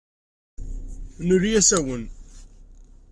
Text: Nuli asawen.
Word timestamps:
Nuli 1.27 1.49
asawen. 1.59 2.03